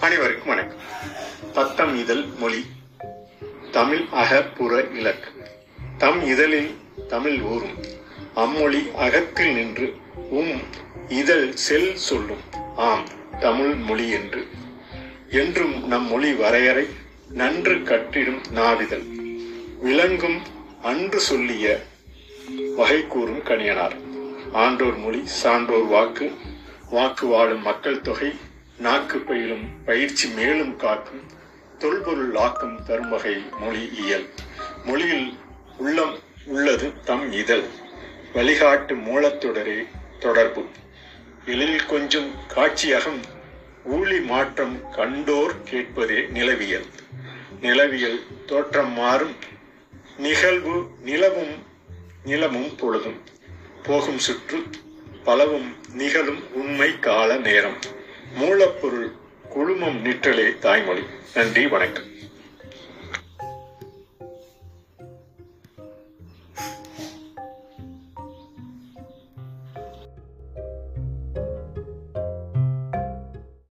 [0.00, 0.78] அனைவருக்கும் வணக்கம்.
[1.54, 2.66] பத்தம் இதழ் மொழி.
[3.70, 5.30] தமிழ் அகப்புற இலக்கு.
[5.98, 6.76] தம் இதழில்
[7.08, 7.74] தமிழ் ஊறும்
[8.34, 9.96] அம்மொழி அகத்தில் நின்று
[10.30, 10.60] உம்
[11.08, 12.40] இதழ் செல் சொல்லும்.
[12.76, 13.08] ஆம்
[13.40, 14.46] தமிழ் மொழி என்று.
[15.30, 16.86] என்றும் நம் மொழி வரையறை
[17.28, 19.04] நன்று கட்டிடும் நாவிதழ்.
[19.80, 20.42] விளங்கும்
[20.82, 21.82] அன்று சொல்லிய
[22.76, 23.96] வகை கூறும் கணியனார்.
[24.52, 26.32] ஆண்டோர் மொழி சான்றோர் வாக்கு.
[26.90, 28.48] வாக்கு வாழும் மக்கள் தொகை
[28.80, 31.22] நாக்கு பயிலும் பயிற்சி மேலும் காக்கும்
[31.78, 34.28] தொல்பொருள் ஆக்கம் தரும் வகை மொழி இயல்.
[34.84, 35.38] மொழியில்
[35.76, 37.62] உள்ளம் உள்ளது தம் இதழ்.
[38.34, 39.88] வழிகாட்டு மூலத்தொடரே
[40.18, 40.66] தொடர்பு.
[41.44, 43.20] எழில் கொஞ்சம் காட்சியகம்
[43.84, 46.86] ஊழி மாற்றம் கண்டோர் கேட்பதே நிலவியல்.
[47.60, 49.34] நிலவியல் தோற்றம் மாறும்
[50.18, 51.54] நிகழ்வு நிலவும்
[52.24, 53.20] நிலமும் பொழுதும்.
[53.82, 54.64] போகும் சுற்று
[55.24, 57.98] பலவும் நிகழும் உண்மை கால நேரம்.
[58.34, 59.12] மூலப்பொருள்
[59.48, 61.02] குழுமம் நிற்றலே தாய்மொழி.
[61.34, 62.08] நன்றி வணக்கம்.